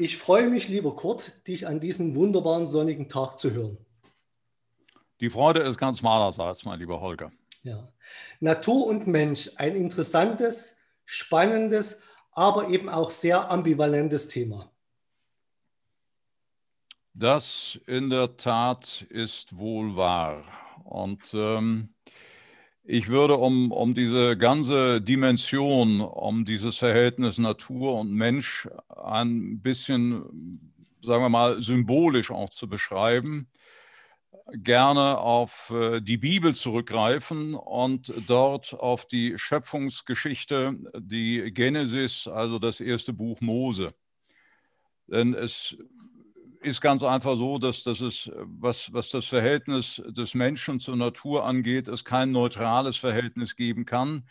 [0.00, 3.78] Ich freue mich, lieber Kurt, dich an diesem wunderbaren sonnigen Tag zu hören.
[5.20, 7.32] Die Freude ist ganz meinerseits, mein lieber Holger.
[7.64, 7.92] Ja.
[8.38, 12.00] Natur und Mensch, ein interessantes, spannendes,
[12.30, 14.70] aber eben auch sehr ambivalentes Thema.
[17.12, 20.44] Das in der Tat ist wohl wahr.
[20.84, 21.92] Und ähm,
[22.90, 30.72] ich würde um, um diese ganze Dimension, um dieses Verhältnis Natur und Mensch ein bisschen,
[31.02, 33.50] sagen wir mal, symbolisch auch zu beschreiben,
[34.54, 42.80] gerne auf äh, die Bibel zurückgreifen und dort auf die Schöpfungsgeschichte, die Genesis, also das
[42.80, 43.88] erste Buch Mose.
[45.08, 45.76] Denn es
[46.60, 51.44] ist ganz einfach so, dass das ist, was, was das Verhältnis des Menschen zur Natur
[51.44, 54.28] angeht, es kein neutrales Verhältnis geben kann,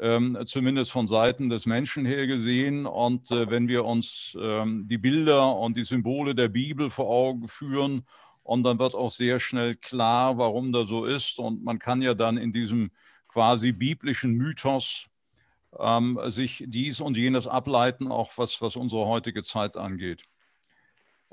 [0.00, 2.86] ähm, zumindest von Seiten des Menschen her gesehen.
[2.86, 7.48] Und äh, wenn wir uns ähm, die Bilder und die Symbole der Bibel vor Augen
[7.48, 8.04] führen,
[8.48, 11.38] und dann wird auch sehr schnell klar, warum das so ist.
[11.38, 12.90] Und man kann ja dann in diesem
[13.28, 15.06] quasi biblischen Mythos
[15.78, 20.24] ähm, sich dies und jenes ableiten, auch was, was unsere heutige Zeit angeht.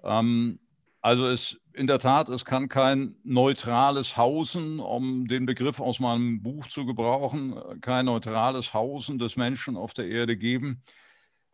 [0.05, 0.59] Ähm,
[1.01, 6.41] also es in der Tat, es kann kein neutrales Hausen, um den Begriff aus meinem
[6.41, 10.81] Buch zu gebrauchen, kein neutrales Hausen des Menschen auf der Erde geben.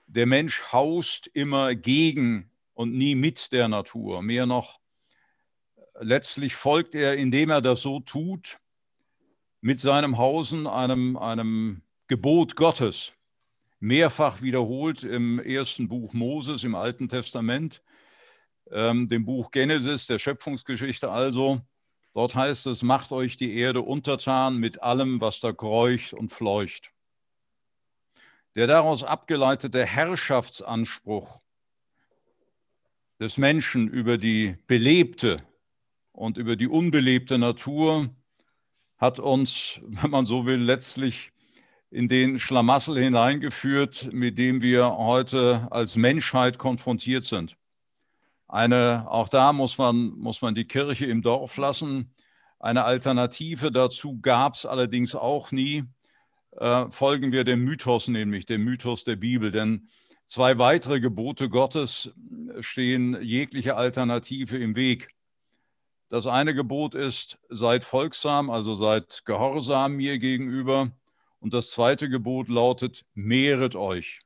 [0.05, 4.21] Der Mensch haust immer gegen und nie mit der Natur.
[4.21, 4.79] Mehr noch,
[5.99, 8.59] letztlich folgt er, indem er das so tut,
[9.59, 13.13] mit seinem Hausen einem, einem Gebot Gottes,
[13.79, 17.81] mehrfach wiederholt im ersten Buch Moses im Alten Testament
[18.71, 21.61] ähm, dem Buch Genesis, der Schöpfungsgeschichte also.
[22.13, 26.91] Dort heißt es, macht euch die Erde untertan mit allem, was da kreucht und fleucht.
[28.55, 31.39] Der daraus abgeleitete Herrschaftsanspruch
[33.19, 35.43] des Menschen über die belebte
[36.11, 38.09] und über die unbelebte Natur
[38.97, 41.31] hat uns, wenn man so will, letztlich
[41.89, 47.57] in den Schlamassel hineingeführt, mit dem wir heute als Menschheit konfrontiert sind.
[48.51, 52.13] Eine, auch da muss man, muss man die Kirche im Dorf lassen.
[52.59, 55.85] Eine Alternative dazu gab es allerdings auch nie.
[56.57, 59.51] Äh, folgen wir dem Mythos, nämlich dem Mythos der Bibel.
[59.51, 59.87] Denn
[60.25, 62.11] zwei weitere Gebote Gottes
[62.59, 65.15] stehen jegliche Alternative im Weg.
[66.09, 70.91] Das eine Gebot ist, seid folgsam, also seid gehorsam mir gegenüber.
[71.39, 74.19] Und das zweite Gebot lautet, mehret euch.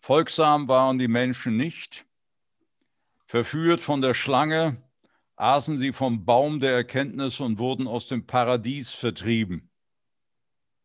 [0.00, 2.06] Folgsam waren die Menschen nicht,
[3.26, 4.76] Verführt von der Schlange
[5.34, 9.68] aßen sie vom Baum der Erkenntnis und wurden aus dem Paradies vertrieben.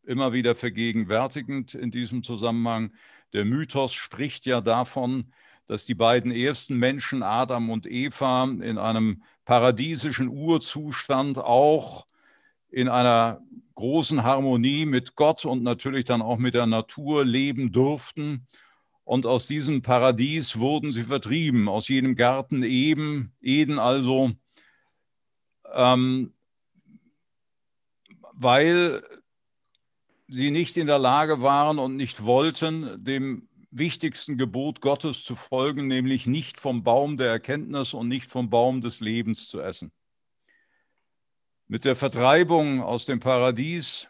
[0.03, 2.93] Immer wieder vergegenwärtigend in diesem Zusammenhang.
[3.33, 5.31] Der Mythos spricht ja davon,
[5.67, 12.07] dass die beiden ersten Menschen, Adam und Eva, in einem paradiesischen Urzustand auch
[12.71, 13.41] in einer
[13.75, 18.47] großen Harmonie mit Gott und natürlich dann auch mit der Natur leben durften
[19.11, 24.31] und aus diesem Paradies wurden sie vertrieben, aus jedem Garten eben, Eden also,
[25.73, 26.33] ähm,
[28.31, 29.03] weil
[30.29, 35.87] sie nicht in der Lage waren und nicht wollten, dem wichtigsten Gebot Gottes zu folgen,
[35.87, 39.91] nämlich nicht vom Baum der Erkenntnis und nicht vom Baum des Lebens zu essen.
[41.67, 44.07] Mit der Vertreibung aus dem Paradies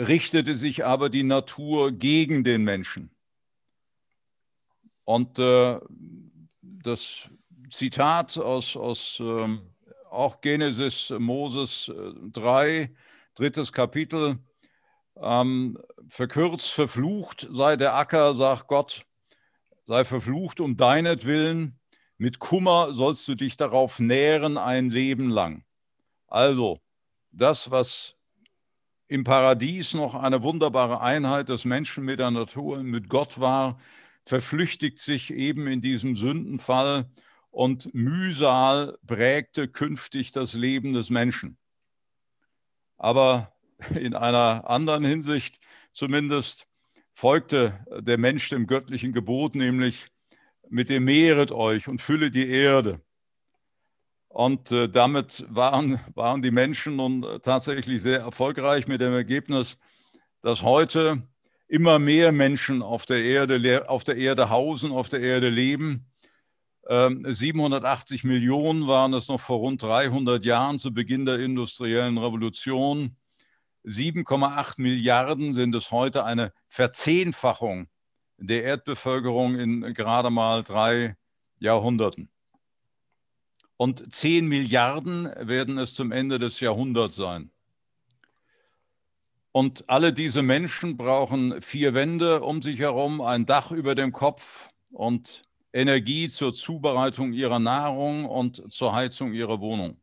[0.00, 3.12] richtete sich aber die Natur gegen den Menschen.
[5.08, 5.80] Und äh,
[6.60, 7.30] das
[7.70, 9.62] Zitat aus, aus ähm,
[10.10, 11.90] auch Genesis Moses
[12.30, 12.88] 3, äh,
[13.34, 14.38] drittes Kapitel,
[15.16, 15.78] ähm,
[16.10, 19.06] verkürzt, verflucht sei der Acker, sagt Gott,
[19.86, 21.80] sei verflucht um deinetwillen,
[22.18, 25.64] mit Kummer sollst du dich darauf nähren ein Leben lang.
[26.26, 26.82] Also,
[27.30, 28.14] das, was
[29.06, 33.78] im Paradies noch eine wunderbare Einheit des Menschen mit der Natur, mit Gott war,
[34.28, 37.10] verflüchtigt sich eben in diesem Sündenfall
[37.50, 41.56] und Mühsal prägte künftig das Leben des Menschen.
[42.98, 43.54] Aber
[43.94, 45.60] in einer anderen Hinsicht
[45.92, 46.66] zumindest
[47.14, 50.08] folgte der Mensch dem göttlichen Gebot, nämlich
[50.68, 53.00] mit dem Mehret euch und fülle die Erde.
[54.28, 59.78] Und äh, damit waren, waren die Menschen nun tatsächlich sehr erfolgreich mit dem Ergebnis,
[60.42, 61.27] dass heute
[61.68, 66.06] immer mehr Menschen auf der Erde, auf der Erde hausen, auf der Erde leben.
[66.88, 73.16] 780 ähm, Millionen waren es noch vor rund 300 Jahren zu Beginn der industriellen Revolution.
[73.84, 77.88] 7,8 Milliarden sind es heute eine Verzehnfachung
[78.38, 81.16] der Erdbevölkerung in gerade mal drei
[81.60, 82.30] Jahrhunderten.
[83.76, 87.50] Und 10 Milliarden werden es zum Ende des Jahrhunderts sein.
[89.52, 94.70] Und alle diese Menschen brauchen vier Wände um sich herum, ein Dach über dem Kopf
[94.92, 95.42] und
[95.72, 99.96] Energie zur Zubereitung ihrer Nahrung und zur Heizung ihrer Wohnung.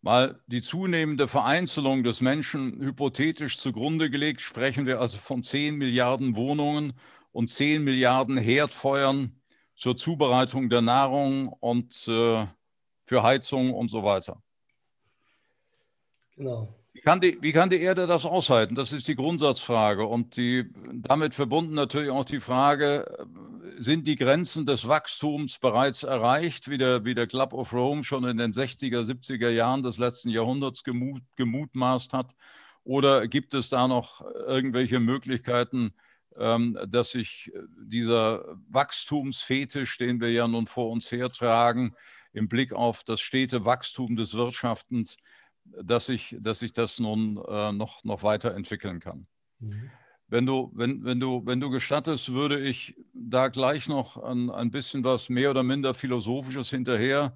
[0.00, 6.36] Mal die zunehmende Vereinzelung des Menschen hypothetisch zugrunde gelegt, sprechen wir also von 10 Milliarden
[6.36, 6.92] Wohnungen
[7.32, 9.40] und 10 Milliarden Herdfeuern
[9.74, 12.46] zur Zubereitung der Nahrung und äh,
[13.06, 14.42] für Heizung und so weiter.
[16.36, 16.77] Genau.
[16.98, 18.74] Wie kann, die, wie kann die Erde das aushalten?
[18.74, 20.04] Das ist die Grundsatzfrage.
[20.04, 23.24] Und die, damit verbunden natürlich auch die Frage,
[23.78, 28.24] sind die Grenzen des Wachstums bereits erreicht, wie der, wie der Club of Rome schon
[28.24, 32.34] in den 60er, 70er Jahren des letzten Jahrhunderts gemut, gemutmaßt hat?
[32.82, 35.94] Oder gibt es da noch irgendwelche Möglichkeiten,
[36.36, 41.94] ähm, dass sich dieser Wachstumsfetisch, den wir ja nun vor uns hertragen,
[42.32, 45.16] im Blick auf das stete Wachstum des Wirtschaftens,
[45.82, 49.26] dass ich, dass ich das nun äh, noch, noch weiterentwickeln kann.
[49.60, 49.90] Mhm.
[50.28, 54.70] Wenn du, wenn, wenn, du, wenn du gestattest, würde ich da gleich noch ein, ein
[54.70, 57.34] bisschen was mehr oder minder Philosophisches hinterher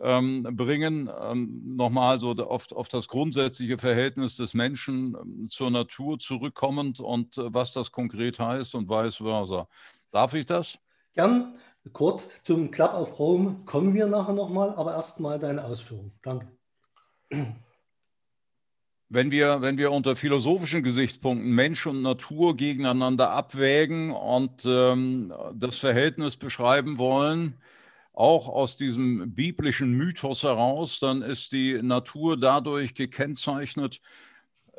[0.00, 1.10] ähm, bringen.
[1.20, 7.36] Ähm, nochmal so auf, auf das grundsätzliche Verhältnis des Menschen ähm, zur Natur zurückkommend und
[7.38, 9.68] äh, was das konkret heißt und vice versa.
[10.10, 10.78] Darf ich das?
[11.14, 11.56] Gern.
[11.92, 16.12] Kurt, zum Club of Rome kommen wir nachher nochmal, aber erstmal deine Ausführung.
[16.22, 16.46] Danke.
[19.12, 25.78] Wenn wir, wenn wir unter philosophischen Gesichtspunkten Mensch und Natur gegeneinander abwägen und ähm, das
[25.78, 27.60] Verhältnis beschreiben wollen,
[28.12, 34.00] auch aus diesem biblischen Mythos heraus, dann ist die Natur dadurch gekennzeichnet,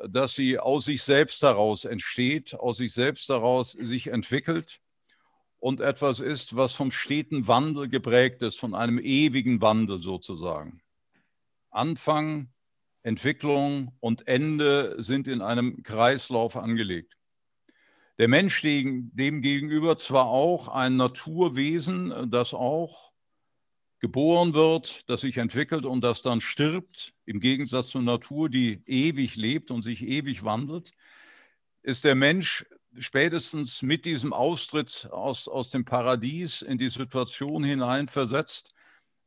[0.08, 4.80] dass sie aus sich selbst heraus entsteht, aus sich selbst heraus sich entwickelt
[5.58, 10.82] und etwas ist, was vom steten Wandel geprägt ist, von einem ewigen Wandel sozusagen.
[11.72, 12.52] Anfang,
[13.02, 17.16] Entwicklung und Ende sind in einem Kreislauf angelegt.
[18.18, 23.12] Der Mensch demgegenüber zwar auch ein Naturwesen, das auch
[23.98, 29.36] geboren wird, das sich entwickelt und das dann stirbt, im Gegensatz zur Natur, die ewig
[29.36, 30.92] lebt und sich ewig wandelt,
[31.82, 32.66] ist der Mensch
[32.98, 38.74] spätestens mit diesem Austritt aus, aus dem Paradies in die Situation hineinversetzt,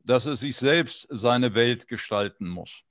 [0.06, 2.82] dass er sich selbst seine Welt gestalten muss.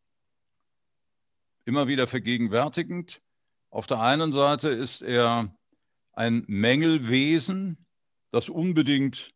[1.63, 3.21] Immer wieder vergegenwärtigend.
[3.69, 5.55] Auf der einen Seite ist er
[6.11, 7.85] ein Mängelwesen,
[8.31, 9.31] das unbedingt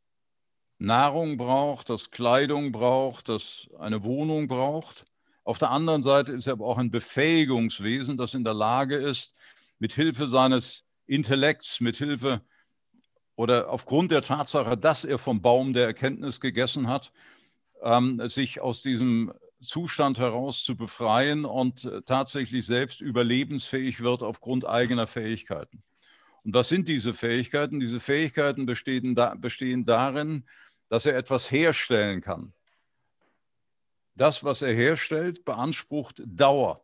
[0.78, 5.06] Nahrung braucht, das Kleidung braucht, das eine Wohnung braucht.
[5.44, 9.34] Auf der anderen Seite ist er aber auch ein Befähigungswesen, das in der Lage ist,
[9.80, 12.42] mit Hilfe seines Intellekts, mit Hilfe
[13.36, 17.12] oder aufgrund der Tatsache, dass er vom Baum der Erkenntnis gegessen hat,
[17.84, 24.66] ähm, sich aus diesem Zustand heraus zu befreien und äh, tatsächlich selbst überlebensfähig wird aufgrund
[24.66, 25.84] eigener Fähigkeiten.
[26.44, 27.80] Und was sind diese Fähigkeiten?
[27.80, 30.46] Diese Fähigkeiten bestehen, da, bestehen darin,
[30.88, 32.54] dass er etwas herstellen kann.
[34.16, 36.82] Das, was er herstellt, beansprucht Dauer.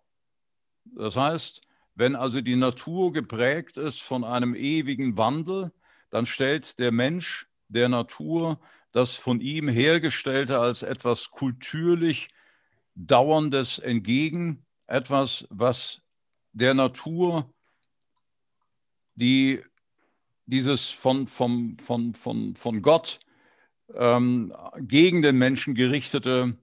[0.85, 1.61] Das heißt,
[1.95, 5.71] wenn also die Natur geprägt ist von einem ewigen Wandel,
[6.09, 8.59] dann stellt der Mensch der Natur
[8.95, 12.29] das von ihm hergestellte als etwas kulturlich
[12.95, 16.01] Dauerndes entgegen, etwas, was
[16.53, 17.53] der Natur
[19.15, 19.61] die
[20.45, 23.19] dieses von, von, von, von, von Gott
[23.93, 26.57] ähm, gegen den Menschen gerichtete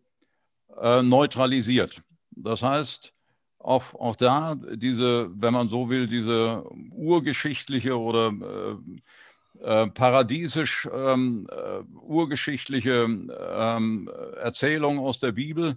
[0.80, 2.02] äh, neutralisiert.
[2.30, 3.12] Das heißt,
[3.58, 8.76] auch, auch da diese, wenn man so will, diese urgeschichtliche oder äh,
[9.62, 15.76] äh, paradiesisch ähm, äh, urgeschichtliche ähm, Erzählung aus der Bibel,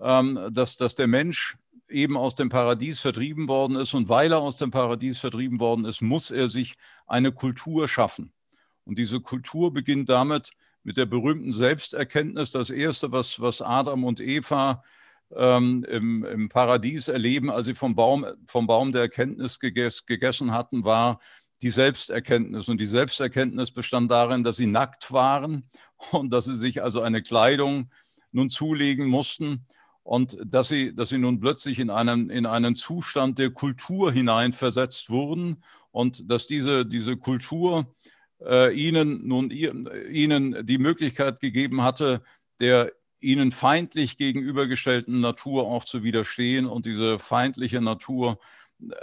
[0.00, 1.56] ähm, dass, dass der Mensch
[1.88, 5.84] eben aus dem Paradies vertrieben worden ist und weil er aus dem Paradies vertrieben worden
[5.84, 6.74] ist, muss er sich
[7.06, 8.32] eine Kultur schaffen.
[8.84, 10.50] Und diese Kultur beginnt damit
[10.82, 12.52] mit der berühmten Selbsterkenntnis.
[12.52, 14.82] Das Erste, was, was Adam und Eva
[15.36, 20.52] ähm, im, im, Paradies erleben, als sie vom Baum, vom Baum der Erkenntnis geges, gegessen
[20.52, 21.20] hatten, war,
[21.62, 22.68] die Selbsterkenntnis.
[22.68, 25.68] Und die Selbsterkenntnis bestand darin, dass sie nackt waren
[26.10, 27.90] und dass sie sich also eine Kleidung
[28.32, 29.66] nun zulegen mussten
[30.02, 35.10] und dass sie, dass sie nun plötzlich in einen, in einen Zustand der Kultur hineinversetzt
[35.10, 37.92] wurden und dass diese, diese Kultur
[38.44, 42.22] äh, ihnen nun ihnen die Möglichkeit gegeben hatte,
[42.60, 48.38] der ihnen feindlich gegenübergestellten Natur auch zu widerstehen und diese feindliche Natur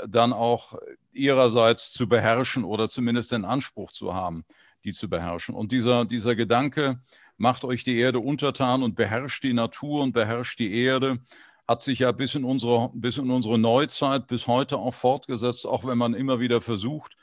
[0.08, 0.78] dann auch
[1.14, 4.46] ihrerseits zu beherrschen oder zumindest den Anspruch zu haben,
[4.84, 5.56] die zu beherrschen.
[5.56, 7.00] Und dieser, dieser Gedanke,
[7.38, 11.20] macht euch die Erde untertan und beherrscht die Natur und beherrscht die Erde,
[11.68, 15.86] hat sich ja bis in unsere, bis in unsere Neuzeit, bis heute auch fortgesetzt, auch
[15.86, 17.16] wenn man immer wieder versucht,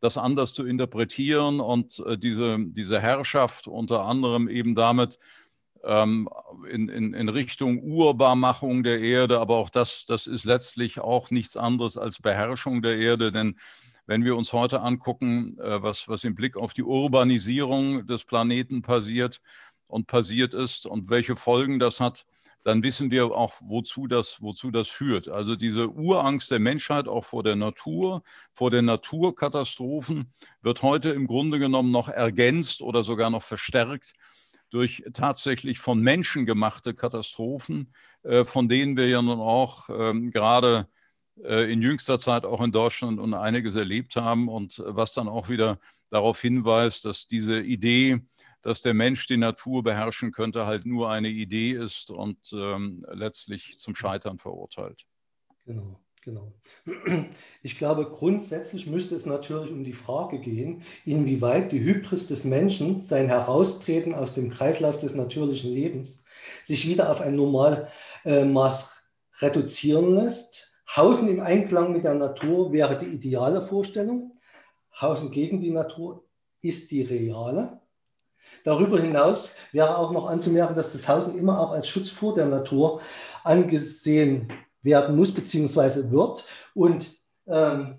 [0.00, 5.18] das anders zu interpretieren und äh, diese, diese Herrschaft unter anderem eben damit
[5.84, 6.28] ähm,
[6.70, 11.56] in, in, in Richtung Urbarmachung der Erde, aber auch das, das ist letztlich auch nichts
[11.56, 13.56] anderes als Beherrschung der Erde, denn
[14.06, 18.82] wenn wir uns heute angucken, äh, was, was im Blick auf die Urbanisierung des Planeten
[18.82, 19.40] passiert
[19.86, 22.26] und passiert ist und welche Folgen das hat,
[22.64, 25.28] dann wissen wir auch, wozu das, wozu das führt.
[25.28, 28.22] Also diese Urangst der Menschheit auch vor der Natur,
[28.52, 34.14] vor den Naturkatastrophen wird heute im Grunde genommen noch ergänzt oder sogar noch verstärkt
[34.72, 40.88] durch tatsächlich von Menschen gemachte Katastrophen, äh, von denen wir ja nun auch ähm, gerade
[41.42, 45.48] äh, in jüngster Zeit auch in Deutschland und einiges erlebt haben und was dann auch
[45.48, 45.78] wieder
[46.10, 48.20] darauf hinweist, dass diese Idee,
[48.62, 53.78] dass der Mensch die Natur beherrschen könnte, halt nur eine Idee ist und ähm, letztlich
[53.78, 55.04] zum Scheitern verurteilt.
[55.66, 56.52] Genau, genau.
[57.62, 63.00] Ich glaube, grundsätzlich müsste es natürlich um die Frage gehen, inwieweit die Hybris des Menschen,
[63.00, 66.24] sein Heraustreten aus dem Kreislauf des natürlichen Lebens,
[66.64, 67.86] sich wieder auf ein Normalmaß
[68.24, 70.76] äh, reduzieren lässt.
[70.96, 74.38] Hausen im Einklang mit der Natur wäre die ideale Vorstellung.
[75.00, 76.24] Hausen gegen die Natur
[76.60, 77.80] ist die reale.
[78.64, 82.46] Darüber hinaus wäre auch noch anzumerken, dass das Hausen immer auch als Schutz vor der
[82.46, 83.00] Natur
[83.42, 84.52] angesehen
[84.82, 86.10] werden muss bzw.
[86.10, 86.44] wird.
[86.74, 87.98] Und ähm,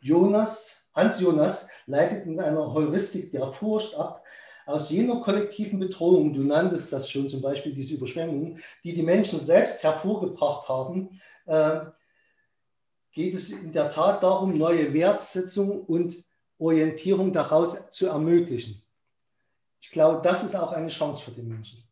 [0.00, 4.24] Jonas, Hans Jonas leitet in einer Heuristik der Furcht ab,
[4.66, 9.40] aus jener kollektiven Bedrohung, du nanntest das schon zum Beispiel, diese Überschwemmungen, die die Menschen
[9.40, 11.80] selbst hervorgebracht haben, äh,
[13.12, 16.16] geht es in der Tat darum, neue Wertsetzung und
[16.58, 18.80] Orientierung daraus zu ermöglichen
[19.80, 21.82] ich glaube, das ist auch eine Chance für den Menschen.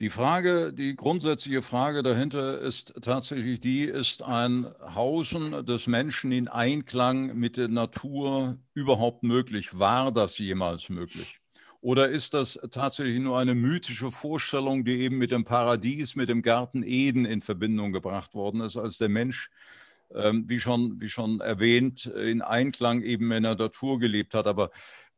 [0.00, 6.46] Die Frage, die grundsätzliche Frage dahinter ist tatsächlich die, ist ein Hausen des Menschen in
[6.46, 9.76] Einklang mit der Natur überhaupt möglich?
[9.76, 11.40] War das jemals möglich?
[11.80, 16.42] Oder ist das tatsächlich nur eine mythische Vorstellung, die eben mit dem Paradies, mit dem
[16.42, 19.50] Garten Eden in Verbindung gebracht worden ist, als der Mensch,
[20.14, 24.46] ähm, wie, schon, wie schon erwähnt, in Einklang eben in der Natur gelebt hat?
[24.46, 24.70] Aber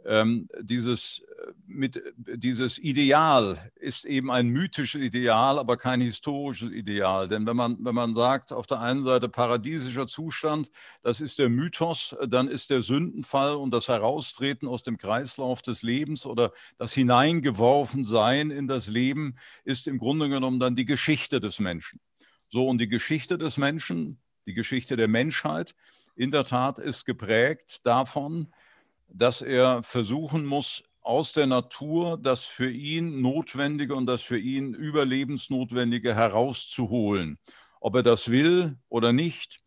[0.07, 6.71] ähm, dieses, äh, mit, äh, dieses Ideal ist eben ein mythisches Ideal, aber kein historisches
[6.71, 7.29] Ideal.
[7.29, 10.71] Denn wenn man, wenn man sagt, auf der einen Seite paradiesischer Zustand,
[11.03, 15.83] das ist der Mythos, dann ist der Sündenfall und das Heraustreten aus dem Kreislauf des
[15.83, 21.59] Lebens oder das Hineingeworfensein in das Leben ist im Grunde genommen dann die Geschichte des
[21.59, 22.01] Menschen.
[22.49, 25.75] So, und die Geschichte des Menschen, die Geschichte der Menschheit,
[26.17, 28.53] in der Tat ist geprägt davon,
[29.13, 34.75] dass er versuchen muss, aus der Natur das für ihn Notwendige und das für ihn
[34.75, 37.39] Überlebensnotwendige herauszuholen.
[37.81, 39.61] Ob er das will oder nicht,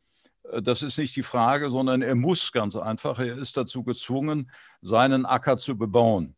[0.51, 4.51] äh, das ist nicht die Frage, sondern er muss ganz einfach, er ist dazu gezwungen,
[4.81, 6.35] seinen Acker zu bebauen.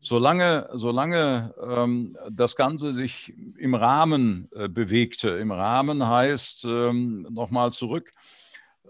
[0.00, 7.72] Solange, solange ähm, das Ganze sich im Rahmen äh, bewegte, im Rahmen heißt, ähm, nochmal
[7.72, 8.12] zurück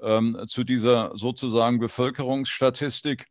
[0.02, 3.26] ähm, zu dieser sozusagen Bevölkerungsstatistik,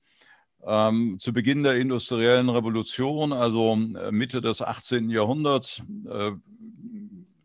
[0.66, 5.10] ähm, zu Beginn der industriellen Revolution, also äh, Mitte des 18.
[5.10, 6.32] Jahrhunderts, äh,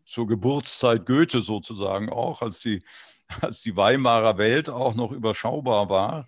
[0.05, 2.81] zur Geburtszeit Goethe sozusagen auch, als die,
[3.41, 6.27] als die Weimarer Welt auch noch überschaubar war,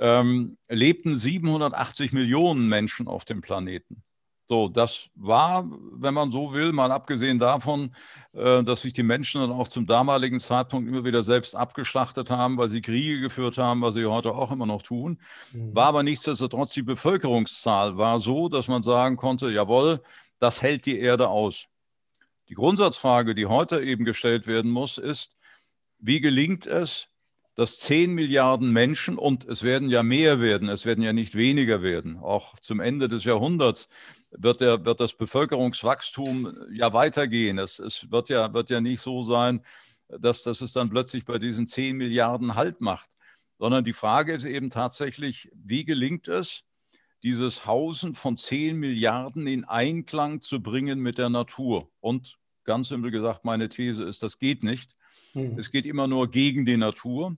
[0.00, 4.02] ähm, lebten 780 Millionen Menschen auf dem Planeten.
[4.46, 7.94] So, das war, wenn man so will, mal abgesehen davon,
[8.32, 12.56] äh, dass sich die Menschen dann auch zum damaligen Zeitpunkt immer wieder selbst abgeschlachtet haben,
[12.56, 15.20] weil sie Kriege geführt haben, was sie heute auch immer noch tun.
[15.52, 15.74] Mhm.
[15.74, 20.00] War aber nichtsdestotrotz die Bevölkerungszahl war so, dass man sagen konnte, jawohl,
[20.38, 21.66] das hält die Erde aus.
[22.48, 25.36] Die Grundsatzfrage, die heute eben gestellt werden muss, ist,
[25.98, 27.08] wie gelingt es,
[27.54, 31.82] dass 10 Milliarden Menschen, und es werden ja mehr werden, es werden ja nicht weniger
[31.82, 33.88] werden, auch zum Ende des Jahrhunderts,
[34.32, 37.58] wird, der, wird das Bevölkerungswachstum ja weitergehen.
[37.58, 39.64] Es, es wird, ja, wird ja nicht so sein,
[40.08, 43.10] dass, dass es dann plötzlich bei diesen 10 Milliarden Halt macht,
[43.58, 46.64] sondern die Frage ist eben tatsächlich, wie gelingt es,
[47.22, 51.90] dieses Hausen von 10 Milliarden in Einklang zu bringen mit der Natur?
[52.00, 54.96] Und ganz simpel gesagt, meine These ist, das geht nicht.
[55.34, 55.58] Mhm.
[55.58, 57.36] Es geht immer nur gegen die Natur.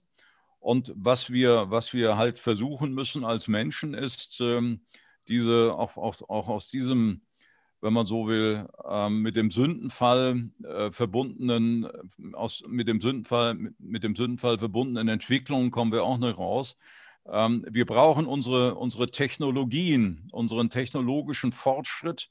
[0.58, 4.80] Und was wir, was wir halt versuchen müssen als Menschen ist, ähm,
[5.28, 7.22] diese, auch, auch, auch aus diesem
[7.84, 11.86] wenn man so will, ähm, mit dem Sündenfall äh, verbundenen,
[12.32, 16.78] aus, mit dem Sündenfall, mit dem Sündenfall verbundenen Entwicklungen kommen wir auch nicht raus.
[17.30, 22.30] Ähm, wir brauchen unsere, unsere Technologien, unseren technologischen Fortschritt,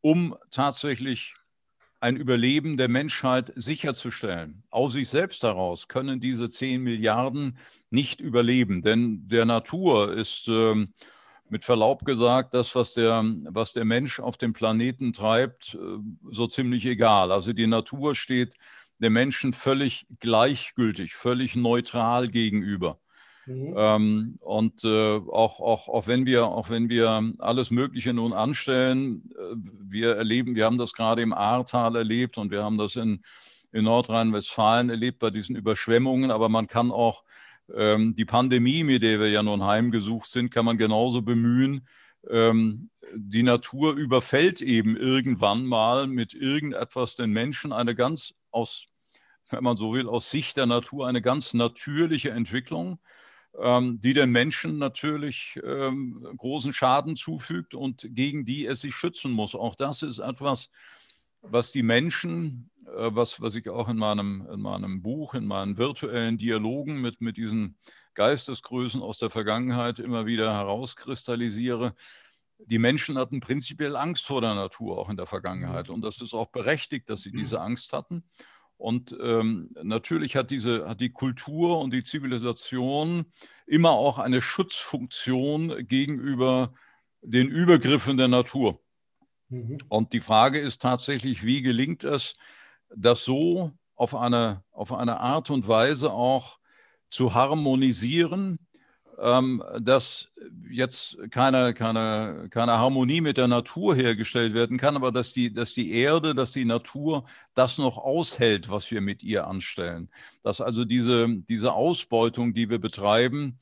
[0.00, 1.34] um tatsächlich
[2.00, 4.64] ein Überleben der Menschheit sicherzustellen.
[4.70, 7.58] Aus sich selbst heraus können diese 10 Milliarden
[7.90, 10.94] nicht überleben, denn der Natur ist ähm,
[11.50, 15.78] mit Verlaub gesagt das, was der, was der Mensch auf dem Planeten treibt, äh,
[16.30, 17.32] so ziemlich egal.
[17.32, 18.54] Also die Natur steht
[18.98, 22.98] dem Menschen völlig gleichgültig, völlig neutral gegenüber.
[23.46, 23.74] Mhm.
[23.76, 29.30] Ähm, und äh, auch, auch, auch, wenn wir, auch wenn wir alles Mögliche nun anstellen,
[29.36, 29.56] äh,
[29.88, 33.22] wir erleben, wir haben das gerade im Ahrtal erlebt und wir haben das in,
[33.72, 37.24] in Nordrhein-Westfalen erlebt bei diesen Überschwemmungen, aber man kann auch
[37.74, 41.86] ähm, die Pandemie, mit der wir ja nun heimgesucht sind, kann man genauso bemühen.
[42.28, 48.86] Ähm, die Natur überfällt eben irgendwann mal mit irgendetwas den Menschen eine ganz aus,
[49.50, 53.00] wenn man so will, aus Sicht der Natur eine ganz natürliche Entwicklung
[53.58, 59.32] ähm, die den Menschen natürlich ähm, großen Schaden zufügt und gegen die es sich schützen
[59.32, 59.54] muss.
[59.54, 60.70] Auch das ist etwas,
[61.42, 66.38] was die Menschen, was, was ich auch in meinem, in meinem Buch, in meinen virtuellen
[66.38, 67.76] Dialogen mit, mit diesen
[68.14, 71.94] Geistesgrößen aus der Vergangenheit immer wieder herauskristallisiere,
[72.66, 75.88] die Menschen hatten prinzipiell Angst vor der Natur auch in der Vergangenheit.
[75.88, 75.94] Mhm.
[75.94, 78.24] Und das ist auch berechtigt, dass sie diese Angst hatten.
[78.76, 83.26] Und ähm, natürlich hat, diese, hat die Kultur und die Zivilisation
[83.66, 86.72] immer auch eine Schutzfunktion gegenüber
[87.20, 88.80] den Übergriffen der Natur.
[89.48, 89.78] Mhm.
[89.88, 92.36] Und die Frage ist tatsächlich, wie gelingt es,
[92.94, 96.58] das so auf eine, auf eine Art und Weise auch
[97.08, 98.58] zu harmonisieren,
[99.18, 100.28] ähm, dass
[100.70, 105.74] jetzt keine, keine, keine Harmonie mit der Natur hergestellt werden kann, aber dass die, dass
[105.74, 110.08] die Erde, dass die Natur das noch aushält, was wir mit ihr anstellen.
[110.42, 113.58] Dass also diese, diese Ausbeutung, die wir betreiben,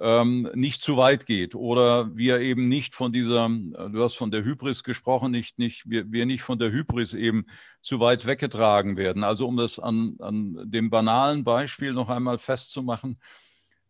[0.00, 4.44] ähm, nicht zu weit geht oder wir eben nicht von dieser, du hast von der
[4.44, 7.46] Hybris gesprochen, nicht, nicht, wir, wir nicht von der Hybris eben
[7.82, 9.24] zu weit weggetragen werden.
[9.24, 13.18] Also um das an, an dem banalen Beispiel noch einmal festzumachen,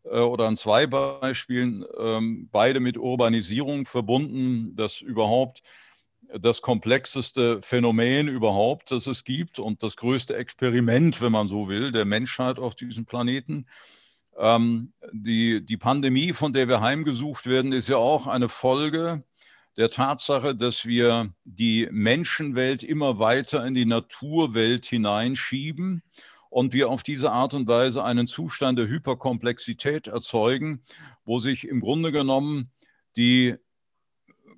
[0.04, 5.62] äh, oder an zwei Beispielen, ähm, beide mit Urbanisierung verbunden, das überhaupt
[6.40, 11.92] das komplexeste Phänomen überhaupt, das es gibt und das größte Experiment, wenn man so will,
[11.92, 13.66] der Menschheit auf diesem Planeten.
[14.38, 19.24] Ähm, die, die Pandemie, von der wir heimgesucht werden, ist ja auch eine Folge
[19.76, 26.02] der Tatsache, dass wir die Menschenwelt immer weiter in die Naturwelt hineinschieben
[26.50, 30.82] und wir auf diese Art und Weise einen Zustand der Hyperkomplexität erzeugen,
[31.24, 32.70] wo sich im Grunde genommen
[33.16, 33.56] die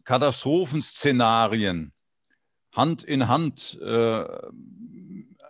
[0.02, 1.92] Katastrophenszenarien
[2.72, 4.24] Hand in Hand äh,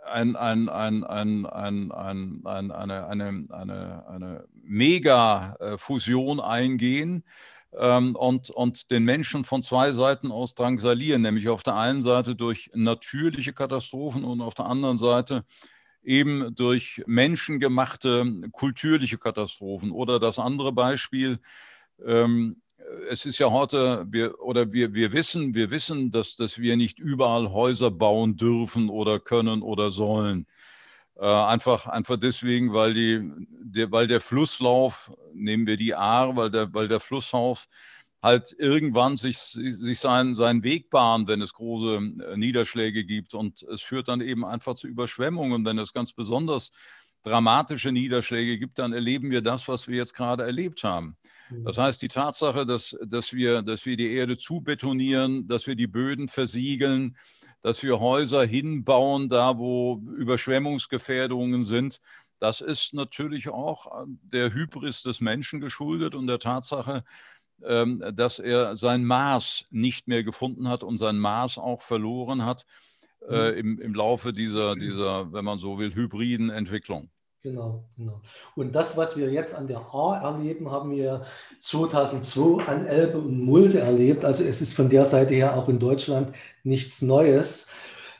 [0.06, 7.24] ein, ein, ein, ein, ein, ein, ein, eine, eine, eine, eine Mega-Fusion eingehen
[7.78, 12.34] ähm, und, und den Menschen von zwei Seiten aus drangsalieren, nämlich auf der einen Seite
[12.36, 15.44] durch natürliche Katastrophen und auf der anderen Seite
[16.02, 19.90] eben durch menschengemachte kulturliche Katastrophen.
[19.90, 21.38] Oder das andere Beispiel,
[22.04, 22.62] ähm,
[23.10, 26.98] es ist ja heute, wir, oder wir, wir wissen, wir wissen, dass, dass wir nicht
[26.98, 30.46] überall Häuser bauen dürfen oder können oder sollen.
[31.16, 36.50] Äh, einfach, einfach deswegen, weil, die, der, weil der Flusslauf, nehmen wir die Ahr, weil
[36.50, 37.66] der, weil der Flusslauf
[38.22, 43.34] halt irgendwann sich, sich seinen, seinen Weg bahnt, wenn es große äh, Niederschläge gibt.
[43.34, 45.64] Und es führt dann eben einfach zu Überschwemmungen.
[45.64, 46.70] Wenn es ganz besonders
[47.24, 51.16] dramatische Niederschläge gibt, dann erleben wir das, was wir jetzt gerade erlebt haben.
[51.50, 51.82] Das mhm.
[51.82, 56.28] heißt, die Tatsache, dass, dass, wir, dass wir die Erde zubetonieren, dass wir die Böden
[56.28, 57.16] versiegeln,
[57.62, 62.00] dass wir Häuser hinbauen, da wo Überschwemmungsgefährdungen sind,
[62.38, 67.04] das ist natürlich auch der Hybris des Menschen geschuldet und der Tatsache,
[67.62, 72.66] ähm, dass er sein Maß nicht mehr gefunden hat und sein Maß auch verloren hat
[73.28, 73.58] äh, mhm.
[73.58, 77.08] im, im Laufe dieser, dieser, wenn man so will, hybriden Entwicklung.
[77.44, 78.22] Genau, genau.
[78.56, 81.26] Und das, was wir jetzt an der A erleben, haben wir
[81.58, 84.24] 2002 an Elbe und Mulde erlebt.
[84.24, 87.68] Also es ist von der Seite her auch in Deutschland nichts Neues.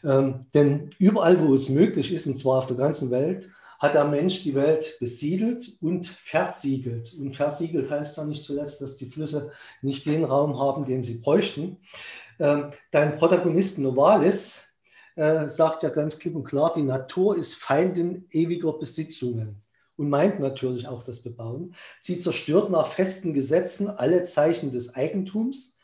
[0.05, 4.05] Ähm, denn überall, wo es möglich ist, und zwar auf der ganzen Welt, hat der
[4.05, 7.15] Mensch die Welt besiedelt und versiegelt.
[7.19, 11.21] Und versiegelt heißt ja nicht zuletzt, dass die Flüsse nicht den Raum haben, den sie
[11.21, 11.79] bräuchten.
[12.39, 14.65] Ähm, dein Protagonist Novalis
[15.17, 19.63] sagt ja ganz klipp und klar, die Natur ist Feindin ewiger Besitzungen
[19.97, 21.75] und meint natürlich auch das Bebauen.
[22.01, 25.79] Sie zerstört nach festen Gesetzen alle Zeichen des Eigentums,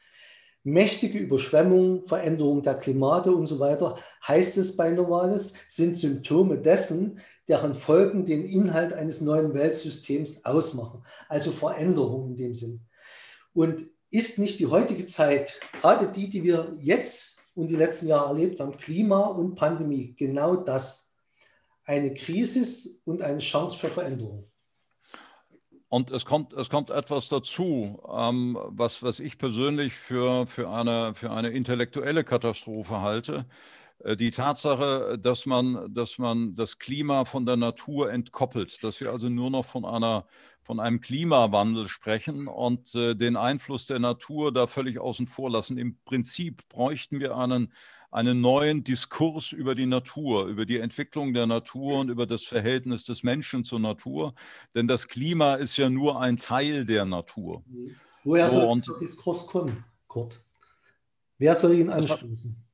[0.62, 7.20] mächtige Überschwemmungen, Veränderung der Klimate und so weiter, heißt es bei Novalis, sind Symptome dessen,
[7.48, 11.04] deren Folgen den Inhalt eines neuen Weltsystems ausmachen.
[11.28, 12.80] Also Veränderungen in dem Sinn.
[13.54, 18.28] Und ist nicht die heutige Zeit, gerade die, die wir jetzt und die letzten Jahre
[18.28, 21.14] erlebt haben, Klima und Pandemie, genau das,
[21.84, 24.50] eine Krise und eine Chance für Veränderung?
[25.88, 31.14] Und es kommt, es kommt etwas dazu, ähm, was, was ich persönlich für, für, eine,
[31.14, 33.44] für eine intellektuelle Katastrophe halte.
[34.04, 39.10] Äh, die Tatsache, dass man, dass man das Klima von der Natur entkoppelt, dass wir
[39.10, 40.26] also nur noch von, einer,
[40.62, 45.78] von einem Klimawandel sprechen und äh, den Einfluss der Natur da völlig außen vor lassen.
[45.78, 47.72] Im Prinzip bräuchten wir einen,
[48.10, 53.04] einen neuen Diskurs über die Natur, über die Entwicklung der Natur und über das Verhältnis
[53.04, 54.34] des Menschen zur Natur.
[54.74, 57.62] Denn das Klima ist ja nur ein Teil der Natur.
[58.24, 60.44] Woher soll so, dieser Diskurs kommen, Kurt?
[61.38, 62.69] Wer soll ihn anstoßen?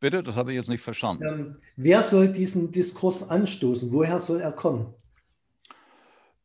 [0.00, 1.24] Bitte, das habe ich jetzt nicht verstanden.
[1.24, 3.90] Ähm, wer soll diesen Diskurs anstoßen?
[3.90, 4.94] Woher soll er kommen?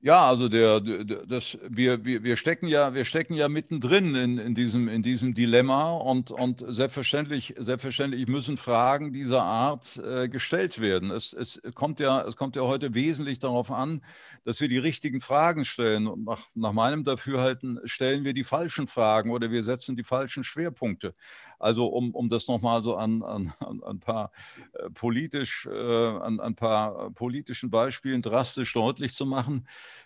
[0.06, 4.54] Ja, also der, das, wir, wir, wir, stecken ja, wir stecken ja mittendrin in, in,
[4.54, 11.10] diesem, in diesem Dilemma und, und selbstverständlich, selbstverständlich müssen Fragen dieser Art äh, gestellt werden.
[11.10, 14.02] Es, es, kommt ja, es kommt ja heute wesentlich darauf an,
[14.44, 16.08] dass wir die richtigen Fragen stellen.
[16.08, 20.44] Und nach, nach meinem Dafürhalten stellen wir die falschen Fragen oder wir setzen die falschen
[20.44, 21.16] Schwerpunkte.
[21.60, 24.34] Also um, um das nochmal so an, an, an ein paar
[24.74, 29.66] äh, politisch, äh, an ein paar politischen Beispielen drastisch deutlich zu machen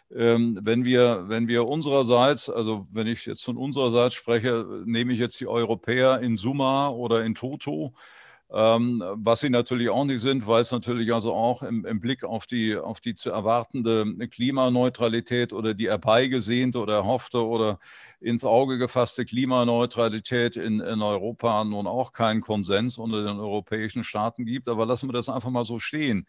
[0.09, 5.39] wenn, wir, wenn wir unsererseits, also wenn ich jetzt von unsererseits spreche, nehme ich jetzt
[5.39, 7.93] die Europäer in Summa oder in Toto,
[8.49, 12.23] ähm, was sie natürlich auch nicht sind, weil es natürlich also auch im, im, Blick
[12.23, 17.79] auf die, auf die zu erwartende Klimaneutralität oder die herbeigesehnte oder erhoffte oder
[18.21, 24.45] ins Auge gefasste Klimaneutralität in, in Europa nun auch keinen Konsens unter den europäischen Staaten
[24.45, 24.69] gibt.
[24.69, 26.25] Aber lassen wir das einfach mal so stehen.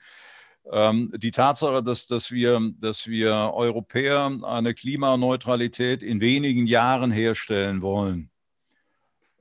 [0.70, 7.80] Ähm, die Tatsache, dass, dass, wir, dass wir Europäer eine Klimaneutralität in wenigen Jahren herstellen
[7.80, 8.30] wollen,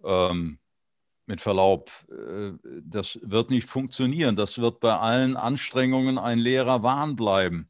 [0.03, 0.57] ähm,
[1.25, 4.35] mit Verlaub, äh, das wird nicht funktionieren.
[4.35, 7.69] Das wird bei allen Anstrengungen ein leerer Wahn bleiben.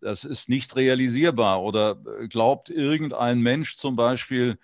[0.00, 1.62] Das ist nicht realisierbar.
[1.62, 4.56] Oder äh, glaubt irgendein Mensch zum Beispiel,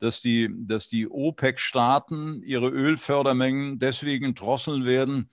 [0.00, 5.28] dass die, dass die OPEC-Staaten ihre Ölfördermengen deswegen drosseln werden,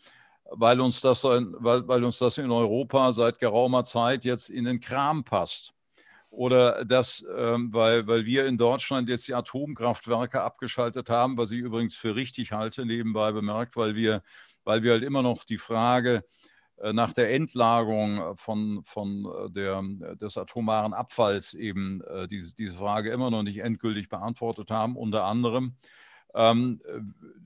[0.51, 4.79] weil uns, das, weil, weil uns das in Europa seit geraumer Zeit jetzt in den
[4.79, 5.73] Kram passt.
[6.29, 11.59] Oder dass, ähm, weil, weil wir in Deutschland jetzt die Atomkraftwerke abgeschaltet haben, was ich
[11.59, 14.21] übrigens für richtig halte, nebenbei bemerkt, weil wir,
[14.65, 16.25] weil wir halt immer noch die Frage
[16.77, 19.81] äh, nach der Endlagerung von, von äh, der,
[20.15, 25.23] des atomaren Abfalls eben äh, diese, diese Frage immer noch nicht endgültig beantwortet haben, unter
[25.23, 25.77] anderem.
[26.35, 26.81] Ähm,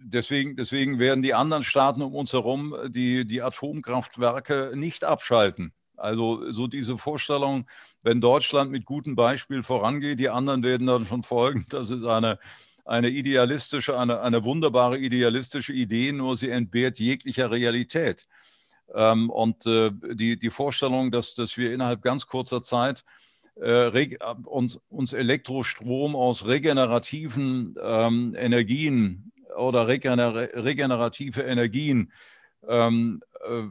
[0.04, 5.72] deswegen, deswegen werden die anderen Staaten um uns herum die, die Atomkraftwerke nicht abschalten.
[5.96, 7.68] Also so diese Vorstellung,
[8.04, 12.40] wenn Deutschland mit gutem Beispiel vorangeht, die anderen werden dann schon folgen, das ist eine,
[12.86, 18.28] eine idealistische, eine, eine wunderbare idealistische Idee, nur sie entbehrt jeglicher Realität.
[18.96, 23.04] Ähm, und äh, die, die Vorstellung, dass, dass wir innerhalb ganz kurzer Zeit
[23.62, 32.12] äh, uns, uns Elektrostrom aus regenerativen ähm, Energien oder regener regenerative Energien
[32.68, 33.64] ähm, äh,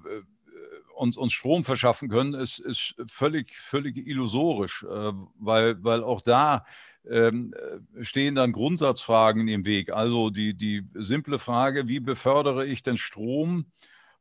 [0.94, 6.64] uns, uns Strom verschaffen können, ist, ist völlig, völlig illusorisch, äh, weil, weil auch da
[7.08, 7.54] ähm,
[8.02, 9.92] stehen dann Grundsatzfragen im Weg.
[9.92, 13.66] Also die, die simple Frage, wie befördere ich den Strom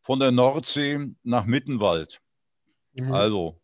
[0.02, 2.22] von der Nordsee nach Mittenwald?
[2.94, 3.12] Mhm.
[3.12, 3.60] Also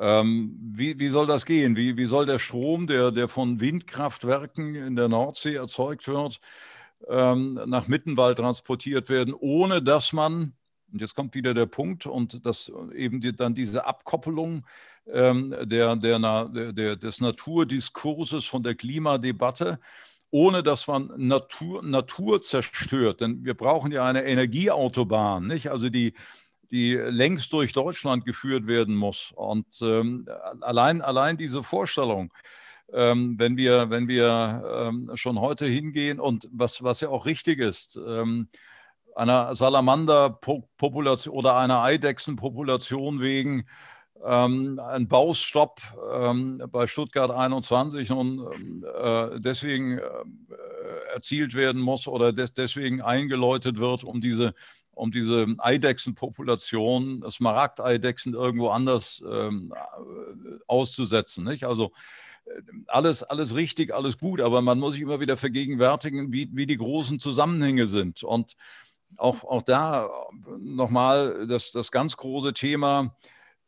[0.00, 1.76] ähm, wie, wie soll das gehen?
[1.76, 6.40] Wie, wie soll der Strom, der, der von Windkraftwerken in der Nordsee erzeugt wird,
[7.06, 10.54] ähm, nach Mittenwald transportiert werden, ohne dass man,
[10.90, 14.64] und jetzt kommt wieder der Punkt, und dass eben die, dann diese Abkoppelung
[15.06, 19.80] ähm, der, der, der, des Naturdiskurses von der Klimadebatte,
[20.30, 23.20] ohne dass man Natur, Natur zerstört.
[23.20, 25.70] Denn wir brauchen ja eine Energieautobahn, nicht?
[25.70, 26.14] Also die,
[26.70, 29.32] die längst durch Deutschland geführt werden muss.
[29.34, 30.26] Und ähm,
[30.60, 32.32] allein, allein diese Vorstellung,
[32.92, 37.58] ähm, wenn wir, wenn wir ähm, schon heute hingehen und was, was ja auch richtig
[37.58, 38.48] ist, ähm,
[39.14, 43.64] einer Salamanderpopulation oder einer Eidechsenpopulation wegen
[44.24, 45.80] ähm, ein Baustopp
[46.12, 50.02] ähm, bei Stuttgart 21 nun äh, deswegen äh,
[51.14, 54.54] erzielt werden muss oder des, deswegen eingeläutet wird, um diese
[55.00, 59.72] um diese Eidechsenpopulation, Smaragdeidechsen irgendwo anders ähm,
[60.66, 61.44] auszusetzen.
[61.44, 61.64] Nicht?
[61.64, 61.92] Also
[62.86, 66.76] alles, alles richtig, alles gut, aber man muss sich immer wieder vergegenwärtigen, wie, wie die
[66.76, 68.22] großen Zusammenhänge sind.
[68.22, 68.56] Und
[69.16, 70.08] auch, auch da
[70.58, 73.14] nochmal das, das ganz große Thema.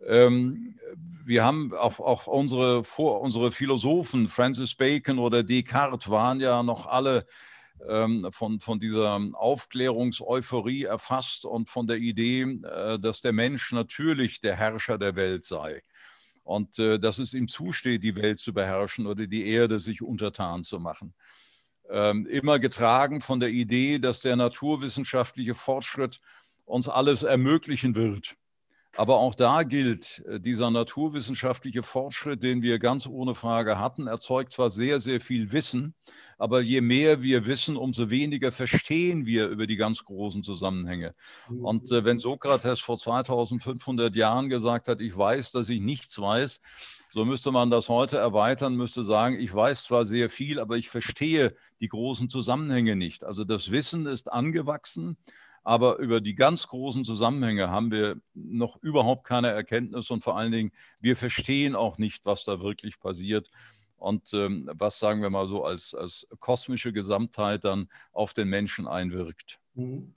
[0.04, 0.78] Ähm,
[1.24, 6.86] wir haben auch, auch unsere, vor, unsere Philosophen, Francis Bacon oder Descartes, waren ja noch
[6.86, 7.26] alle
[8.30, 14.56] von, von dieser Aufklärungseuphorie erfasst und von der Idee, äh, dass der Mensch natürlich der
[14.56, 15.82] Herrscher der Welt sei
[16.44, 20.62] und äh, dass es ihm zusteht, die Welt zu beherrschen oder die Erde sich untertan
[20.62, 21.14] zu machen.
[21.88, 26.20] Ähm, immer getragen von der Idee, dass der naturwissenschaftliche Fortschritt
[26.64, 28.36] uns alles ermöglichen wird.
[28.94, 34.52] Aber auch da gilt, äh, dieser naturwissenschaftliche Fortschritt, den wir ganz ohne Frage hatten, erzeugt
[34.52, 35.94] zwar sehr, sehr viel Wissen,
[36.36, 41.14] aber je mehr wir wissen, umso weniger verstehen wir über die ganz großen Zusammenhänge.
[41.48, 46.60] Und äh, wenn Sokrates vor 2500 Jahren gesagt hat, ich weiß, dass ich nichts weiß,
[47.14, 50.88] so müsste man das heute erweitern, müsste sagen, ich weiß zwar sehr viel, aber ich
[50.88, 53.24] verstehe die großen Zusammenhänge nicht.
[53.24, 55.18] Also das Wissen ist angewachsen,
[55.62, 60.52] aber über die ganz großen Zusammenhänge haben wir noch überhaupt keine Erkenntnis und vor allen
[60.52, 63.50] Dingen, wir verstehen auch nicht, was da wirklich passiert
[63.96, 68.88] und ähm, was, sagen wir mal so, als, als kosmische Gesamtheit dann auf den Menschen
[68.88, 69.60] einwirkt.
[69.74, 70.12] Mhm.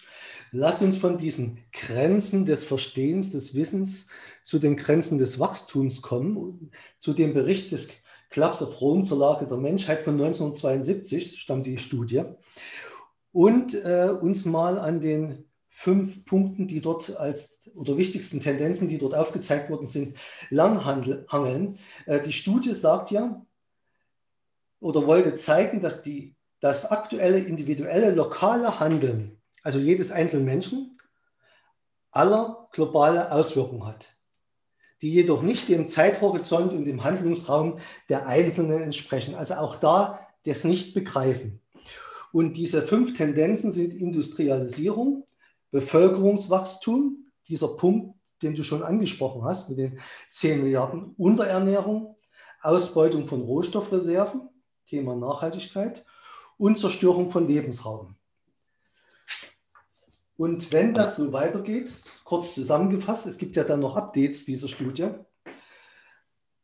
[0.51, 4.08] Lass uns von diesen Grenzen des Verstehens, des Wissens
[4.43, 6.71] zu den Grenzen des Wachstums kommen.
[6.99, 7.89] Zu dem Bericht des
[8.29, 12.23] Clubs of Rome zur Lage der Menschheit von 1972 stammt die Studie
[13.36, 18.98] und äh, uns mal an den fünf Punkten, die dort als oder wichtigsten Tendenzen, die
[18.98, 20.15] dort aufgezeigt worden sind,
[20.50, 21.78] langhangeln.
[22.06, 23.45] Äh, die Studie sagt ja
[24.80, 30.98] oder wollte zeigen, dass die, das aktuelle individuelle lokale Handeln, also jedes einzelnen Menschen,
[32.12, 34.15] aller globale Auswirkungen hat,
[35.02, 39.36] die jedoch nicht dem Zeithorizont und dem Handlungsraum der Einzelnen entsprechen.
[39.36, 41.60] Also auch da das nicht begreifen.
[42.36, 45.26] Und diese fünf Tendenzen sind Industrialisierung,
[45.71, 52.17] Bevölkerungswachstum, dieser Punkt, den du schon angesprochen hast, mit den 10 Milliarden Unterernährung,
[52.62, 54.50] Ausbeutung von Rohstoffreserven,
[54.86, 56.04] Thema Nachhaltigkeit
[56.58, 58.17] und Zerstörung von Lebensraum.
[60.36, 61.89] Und wenn das so weitergeht,
[62.26, 65.08] kurz zusammengefasst, es gibt ja dann noch Updates dieser Studie,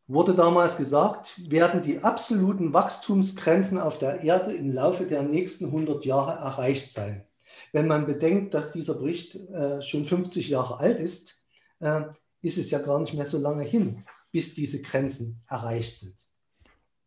[0.07, 6.05] wurde damals gesagt, werden die absoluten Wachstumsgrenzen auf der Erde im Laufe der nächsten 100
[6.05, 7.25] Jahre erreicht sein.
[7.71, 11.45] Wenn man bedenkt, dass dieser Bericht äh, schon 50 Jahre alt ist,
[11.79, 12.01] äh,
[12.41, 16.15] ist es ja gar nicht mehr so lange hin, bis diese Grenzen erreicht sind.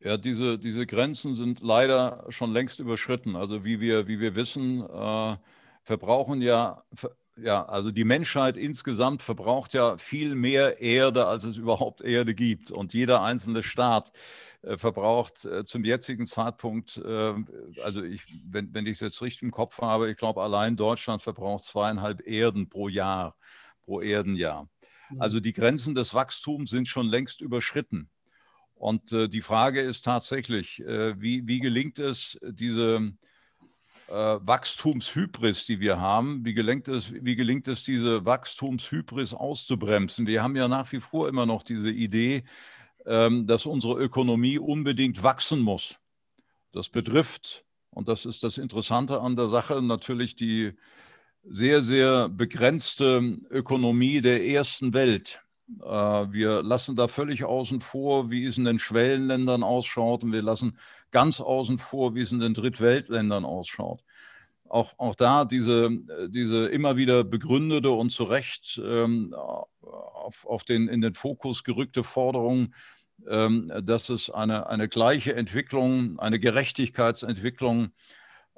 [0.01, 3.37] Ja, diese, diese Grenzen sind leider schon längst überschritten.
[3.37, 5.37] Also wie wir, wie wir wissen, äh,
[5.83, 6.85] verbrauchen ja
[7.37, 12.71] ja, also die Menschheit insgesamt verbraucht ja viel mehr Erde, als es überhaupt Erde gibt.
[12.71, 14.13] Und jeder einzelne Staat
[14.63, 17.35] äh, verbraucht äh, zum jetzigen Zeitpunkt, äh,
[17.83, 21.23] also ich, wenn, wenn ich es jetzt richtig im Kopf habe, ich glaube, allein Deutschland
[21.23, 23.37] verbraucht zweieinhalb Erden pro Jahr,
[23.83, 24.69] pro Erdenjahr.
[25.11, 25.21] Mhm.
[25.21, 28.09] Also die Grenzen des Wachstums sind schon längst überschritten.
[28.77, 33.15] Und die Frage ist tatsächlich, wie, wie gelingt es, diese
[34.09, 40.27] Wachstumshybris, die wir haben, wie gelingt, es, wie gelingt es, diese Wachstumshybris auszubremsen?
[40.27, 42.45] Wir haben ja nach wie vor immer noch diese Idee,
[43.07, 45.97] ähm, dass unsere Ökonomie unbedingt wachsen muss.
[46.73, 50.73] Das betrifft, und das ist das Interessante an der Sache, natürlich die
[51.45, 55.44] sehr, sehr begrenzte Ökonomie der ersten Welt.
[55.83, 60.43] Äh, wir lassen da völlig außen vor, wie es in den Schwellenländern ausschaut und wir
[60.43, 60.79] lassen
[61.11, 64.03] ganz außen vor, wie es in den Drittweltländern ausschaut.
[64.69, 65.91] Auch, auch da diese,
[66.29, 72.03] diese immer wieder begründete und zu Recht ähm, auf, auf den, in den Fokus gerückte
[72.03, 72.75] Forderung,
[73.29, 77.91] ähm, dass es eine, eine gleiche Entwicklung, eine Gerechtigkeitsentwicklung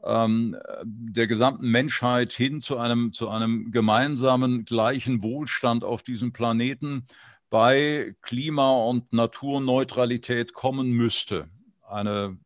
[0.07, 7.07] ähm, der gesamten Menschheit hin zu einem, zu einem gemeinsamen gleichen Wohlstand auf diesem Planeten
[7.51, 11.49] bei Klima- und Naturneutralität kommen müsste.
[11.89, 12.39] Eine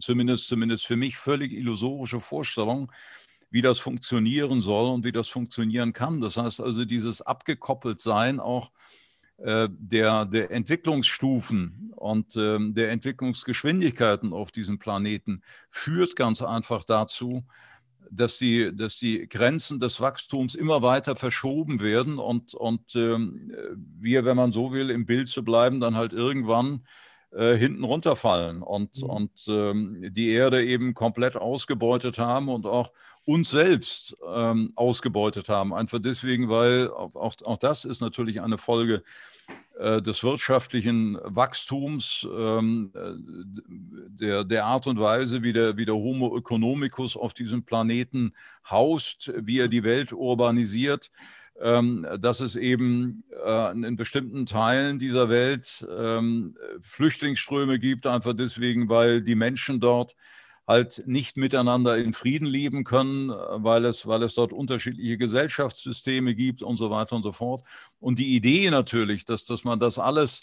[0.00, 2.90] zumindest, zumindest für mich völlig illusorische Vorstellung,
[3.50, 6.20] wie das funktionieren soll und wie das funktionieren kann.
[6.20, 8.70] Das heißt also, dieses Abgekoppeltsein auch
[9.38, 17.44] äh, der, der Entwicklungsstufen und äh, der Entwicklungsgeschwindigkeiten auf diesem Planeten führt ganz einfach dazu,
[18.10, 23.18] dass die, dass die Grenzen des Wachstums immer weiter verschoben werden und, und äh,
[23.98, 26.84] wir, wenn man so will, im Bild zu bleiben, dann halt irgendwann
[27.34, 29.10] äh, hinten runterfallen und, mhm.
[29.10, 32.92] und ähm, die Erde eben komplett ausgebeutet haben und auch
[33.24, 35.74] uns selbst ähm, ausgebeutet haben.
[35.74, 39.02] Einfach deswegen, weil auch, auch das ist natürlich eine Folge
[39.78, 43.12] äh, des wirtschaftlichen Wachstums, ähm, äh,
[44.08, 48.32] der, der Art und Weise, wie der, wie der Homo economicus auf diesem Planeten
[48.70, 51.10] haust, wie er die Welt urbanisiert
[51.56, 59.22] dass es eben äh, in bestimmten Teilen dieser Welt ähm, Flüchtlingsströme gibt, einfach deswegen, weil
[59.22, 60.16] die Menschen dort
[60.66, 66.62] halt nicht miteinander in Frieden leben können, weil es, weil es dort unterschiedliche Gesellschaftssysteme gibt
[66.62, 67.62] und so weiter und so fort.
[68.00, 70.42] Und die Idee natürlich, dass, dass man das alles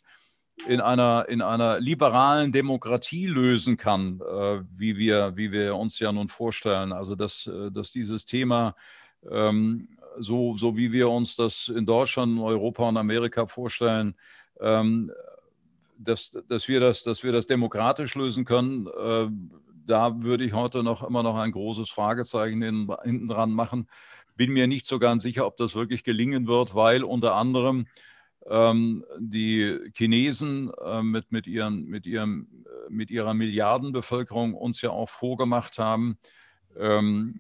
[0.67, 6.11] in einer, in einer liberalen Demokratie lösen kann, äh, wie, wir, wie wir uns ja
[6.11, 6.93] nun vorstellen.
[6.93, 8.75] Also dass, äh, dass dieses Thema
[9.29, 14.15] ähm, so, so wie wir uns das in Deutschland, Europa und Amerika vorstellen,
[14.59, 15.11] ähm,
[15.97, 19.27] dass, dass, wir das, dass wir das demokratisch lösen können, äh,
[19.85, 23.87] da würde ich heute noch immer noch ein großes Fragezeichen hinten dran machen.
[24.35, 27.87] Bin mir nicht so ganz sicher, ob das wirklich gelingen wird, weil unter anderem
[28.49, 34.89] ähm, die Chinesen äh, mit, mit, ihren, mit, ihrem, äh, mit ihrer Milliardenbevölkerung uns ja
[34.89, 36.17] auch vorgemacht haben,
[36.77, 37.39] ähm,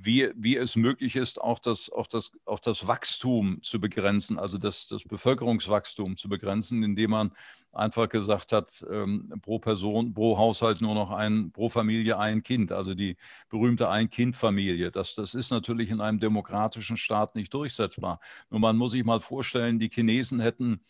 [0.00, 4.56] wie, wie es möglich ist, auch das, auch, das, auch das Wachstum zu begrenzen, also
[4.56, 7.32] das, das Bevölkerungswachstum zu begrenzen, indem man
[7.72, 12.72] einfach gesagt hat, ähm, pro Person, pro Haushalt nur noch ein, pro Familie ein Kind,
[12.72, 13.16] also die
[13.50, 14.90] berühmte Ein-Kind-Familie.
[14.90, 18.20] Das, das ist natürlich in einem demokratischen Staat nicht durchsetzbar.
[18.50, 20.80] Nur man muss sich mal vorstellen, die Chinesen hätten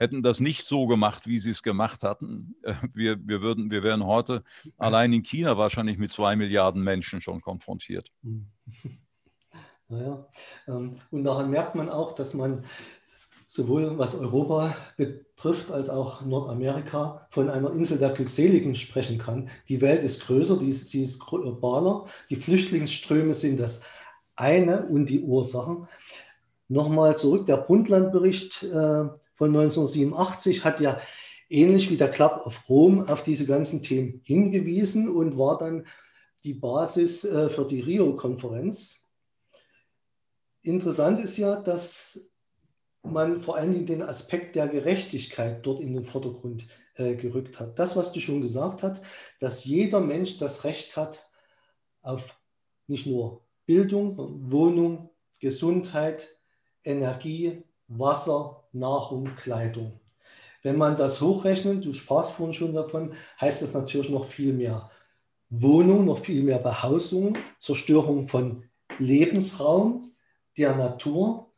[0.00, 3.82] hätten das nicht so gemacht, wie sie es gemacht hatten, äh, wir, wir, würden, wir
[3.82, 4.42] wären heute
[4.78, 8.10] allein in China wahrscheinlich mit zwei Milliarden Menschen schon konfrontiert.
[9.92, 10.24] Naja,
[10.68, 12.64] ähm, und daran merkt man auch, dass man
[13.48, 19.50] sowohl was Europa betrifft als auch Nordamerika von einer Insel der Glückseligen sprechen kann.
[19.68, 23.82] Die Welt ist größer, die, sie ist globaler, die Flüchtlingsströme sind das
[24.36, 25.88] eine und die Ursachen.
[26.68, 29.08] Nochmal zurück, der Brundtland-Bericht äh,
[29.40, 31.00] von 1987 hat ja
[31.48, 35.86] ähnlich wie der Club of Rome auf diese ganzen Themen hingewiesen und war dann
[36.44, 39.08] die Basis äh, für die Rio-Konferenz.
[40.60, 42.30] Interessant ist ja, dass
[43.02, 47.78] man vor allen Dingen den Aspekt der Gerechtigkeit dort in den Vordergrund äh, gerückt hat.
[47.78, 49.02] Das, was du schon gesagt hast,
[49.38, 51.30] dass jeder Mensch das Recht hat
[52.02, 52.38] auf
[52.88, 56.28] nicht nur Bildung, sondern Wohnung, Gesundheit,
[56.84, 60.00] Energie, Wasser, Nahrung, Kleidung.
[60.62, 64.90] Wenn man das hochrechnet, du sprachst vorhin schon davon, heißt das natürlich noch viel mehr
[65.48, 68.64] Wohnung, noch viel mehr Behausung, Zerstörung von
[68.98, 70.04] Lebensraum,
[70.56, 71.50] der Natur.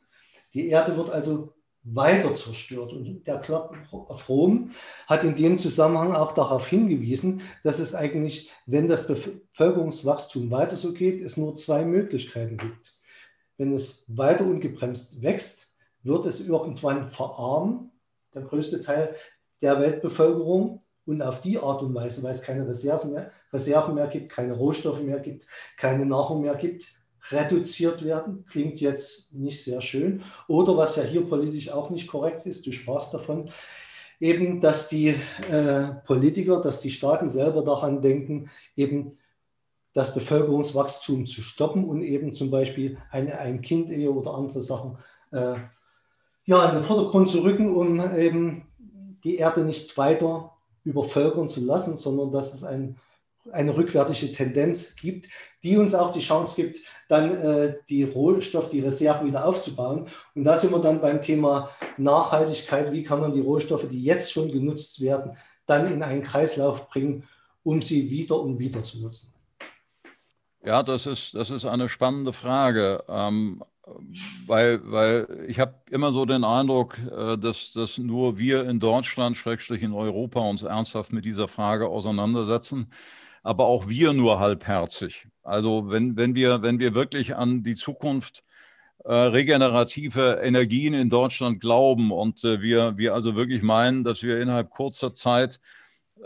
[0.55, 2.93] Die Erde wird also weiter zerstört.
[2.93, 4.71] Und der Club of Rome
[5.07, 10.93] hat in dem Zusammenhang auch darauf hingewiesen, dass es eigentlich, wenn das Bevölkerungswachstum weiter so
[10.93, 12.99] geht, es nur zwei Möglichkeiten gibt.
[13.59, 15.72] Wenn es weiter ungebremst wächst,
[16.03, 17.91] wird es irgendwann verarmen,
[18.35, 19.15] der größte Teil
[19.61, 20.79] der Weltbevölkerung.
[21.05, 24.53] Und auf die Art und Weise, weil es keine Reserven mehr, Reserven mehr gibt, keine
[24.53, 26.95] Rohstoffe mehr gibt, keine Nahrung mehr gibt,
[27.31, 28.45] reduziert werden.
[28.49, 30.23] Klingt jetzt nicht sehr schön.
[30.47, 33.51] Oder was ja hier politisch auch nicht korrekt ist, du sprachst davon,
[34.21, 35.17] eben, dass die
[35.51, 39.19] äh, Politiker, dass die Staaten selber daran denken, eben
[39.93, 44.99] das Bevölkerungswachstum zu stoppen und eben zum Beispiel eine Ein-Kind-Ehe oder andere Sachen
[45.33, 45.57] äh,
[46.45, 48.67] ja, in den Vordergrund zu rücken, um eben
[49.25, 50.53] die Erde nicht weiter
[50.85, 52.99] übervölkern zu lassen, sondern dass es ein,
[53.53, 55.29] eine rückwärtige Tendenz gibt,
[55.63, 56.79] die uns auch die Chance gibt,
[57.09, 60.09] dann äh, die Rohstoff, die Reserven wieder aufzubauen.
[60.35, 62.91] Und da sind wir dann beim Thema Nachhaltigkeit.
[62.93, 67.25] Wie kann man die Rohstoffe, die jetzt schon genutzt werden, dann in einen Kreislauf bringen,
[67.63, 69.33] um sie wieder und wieder zu nutzen?
[70.65, 73.05] Ja, das ist, das ist eine spannende Frage.
[73.09, 73.63] Ähm,
[74.47, 79.37] weil, weil ich habe immer so den Eindruck, äh, dass, dass nur wir in Deutschland,
[79.37, 82.93] Schrägstrich in Europa, uns ernsthaft mit dieser Frage auseinandersetzen,
[83.43, 85.27] aber auch wir nur halbherzig.
[85.43, 88.45] Also wenn, wenn, wir, wenn wir wirklich an die Zukunft
[89.05, 94.41] äh, regenerative Energien in Deutschland glauben und äh, wir, wir also wirklich meinen, dass wir
[94.41, 95.59] innerhalb kurzer Zeit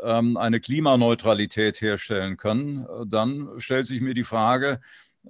[0.02, 4.80] ähm, eine Klimaneutralität herstellen können, äh, dann stellt sich mir die Frage,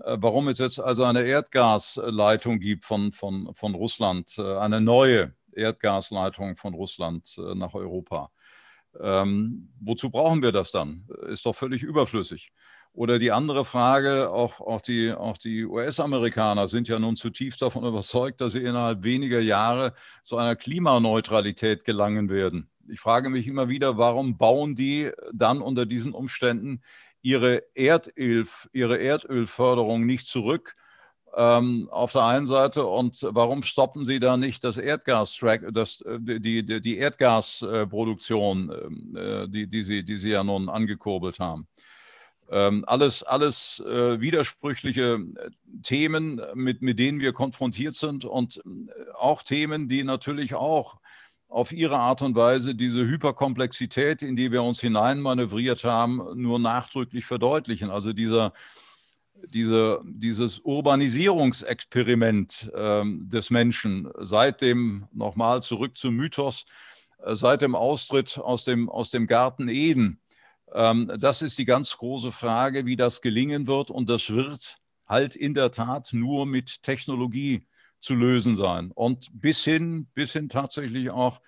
[0.05, 6.57] warum es jetzt also eine Erdgasleitung gibt von, von, von Russland, äh, eine neue Erdgasleitung
[6.57, 8.31] von Russland äh, nach Europa.
[9.01, 11.07] Ähm, wozu brauchen wir das dann?
[11.29, 12.53] Ist doch völlig überflüssig.
[12.93, 17.85] Oder die andere Frage, auch, auch die, auch die US-Amerikaner sind ja nun zutiefst davon
[17.85, 19.93] überzeugt, dass sie innerhalb weniger Jahre
[20.23, 22.71] zu einer Klimaneutralität gelangen werden.
[22.89, 26.81] ich frage mich immer wieder, warum bauen die dann unter diesen Umständen
[27.27, 30.77] ihre, Erdöl, ihre Erdölförderung nicht zurück?
[31.35, 35.37] Ähm, auf der einen Seite und warum stoppen Sie da nicht das Erdgas,
[35.73, 38.71] das, die, die, die Erdgasproduktion,
[39.17, 41.67] äh, die, die, Sie, die Sie ja nun angekurbelt haben?
[42.49, 45.51] Ähm, alles alles äh, widersprüchliche äh,
[45.83, 48.61] Themen, mit, mit denen wir konfrontiert sind und äh,
[49.19, 51.01] auch Themen, die natürlich auch
[51.49, 57.25] auf ihre Art und Weise diese Hyperkomplexität, in die wir uns hineinmanövriert haben, nur nachdrücklich
[57.25, 57.91] verdeutlichen.
[57.91, 58.53] Also dieser,
[59.49, 66.67] diese, dieses Urbanisierungsexperiment äh, des Menschen seit dem, nochmal zurück zum Mythos,
[67.25, 70.21] äh, seit dem Austritt aus dem, aus dem Garten Eden,
[70.73, 73.91] ähm, das ist die ganz große Frage, wie das gelingen wird.
[73.91, 77.67] Und das wird halt in der Tat nur mit Technologie
[78.07, 78.93] zu lösen sein.
[78.95, 81.41] Und bis hin, bis hin tatsächlich auch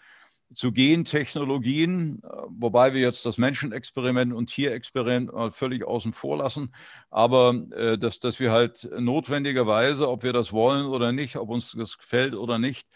[0.53, 6.75] zu Gentechnologien, äh, wobei wir jetzt das Menschenexperiment und Tierexperiment völlig außen vor lassen,
[7.11, 11.73] aber äh, dass, dass wir halt notwendigerweise, ob wir das wollen oder nicht, ob uns
[11.79, 12.89] das gefällt oder nicht,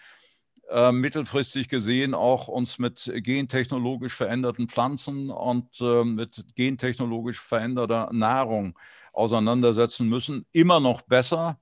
[0.70, 8.76] äh, mittelfristig gesehen auch uns mit gentechnologisch veränderten Pflanzen und mit gentechnologisch veränderter Nahrung
[9.12, 10.46] auseinandersetzen müssen.
[10.52, 11.58] Immer noch besser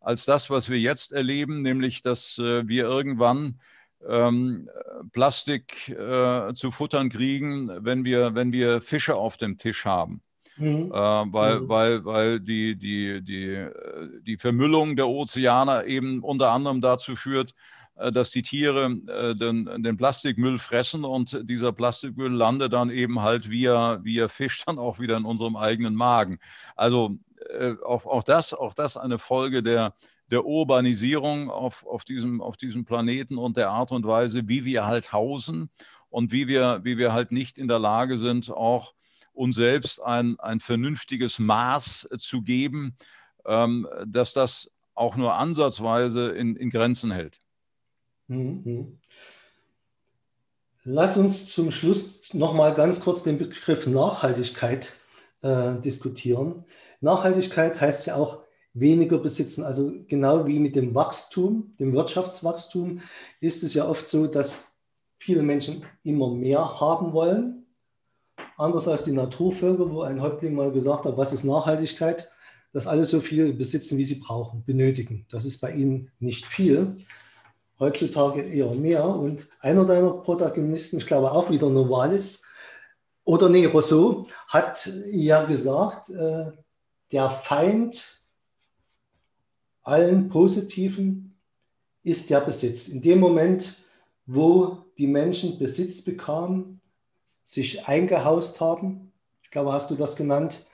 [0.00, 3.60] als das, was wir jetzt erleben, nämlich dass äh, wir irgendwann
[4.08, 4.68] ähm,
[5.12, 10.22] Plastik äh, zu futtern kriegen, wenn wir, wenn wir Fische auf dem Tisch haben.
[10.56, 10.92] Mhm.
[10.92, 11.68] Äh, weil, mhm.
[11.68, 17.54] weil, weil die, die, die, äh, die Vermüllung der Ozeane eben unter anderem dazu führt,
[17.96, 23.22] äh, dass die Tiere äh, den, den, Plastikmüll fressen und dieser Plastikmüll landet dann eben
[23.22, 26.38] halt via, via Fisch dann auch wieder in unserem eigenen Magen.
[26.76, 29.94] Also äh, auch, auch, das, auch das eine Folge der,
[30.30, 34.86] der Urbanisierung auf, auf, diesem, auf diesem Planeten und der Art und Weise, wie wir
[34.86, 35.70] halt hausen
[36.08, 38.94] und wie wir, wie wir halt nicht in der Lage sind, auch
[39.32, 42.96] uns selbst ein, ein vernünftiges Maß zu geben,
[43.46, 47.40] ähm, dass das auch nur ansatzweise in, in Grenzen hält.
[48.28, 48.98] Mhm.
[50.84, 54.94] Lass uns zum Schluss noch mal ganz kurz den Begriff Nachhaltigkeit
[55.42, 56.64] äh, diskutieren.
[57.00, 58.42] Nachhaltigkeit heißt ja auch
[58.72, 59.64] weniger besitzen.
[59.64, 63.00] Also genau wie mit dem Wachstum, dem Wirtschaftswachstum,
[63.40, 64.76] ist es ja oft so, dass
[65.18, 67.66] viele Menschen immer mehr haben wollen.
[68.56, 72.30] Anders als die Naturvölker, wo ein Häuptling mal gesagt hat, was ist Nachhaltigkeit?
[72.72, 75.26] Dass alle so viel besitzen, wie sie brauchen, benötigen.
[75.30, 76.96] Das ist bei ihnen nicht viel
[77.80, 79.04] heutzutage eher mehr.
[79.04, 82.44] Und einer deiner Protagonisten, ich glaube auch wieder Novalis,
[83.24, 86.52] oder nee, Rousseau, hat ja gesagt, äh,
[87.12, 88.24] der Feind
[89.82, 91.36] allen Positiven
[92.02, 92.88] ist der Besitz.
[92.88, 93.76] In dem Moment,
[94.26, 96.80] wo die Menschen Besitz bekamen,
[97.42, 100.66] sich eingehaust haben, ich glaube, hast du das genannt,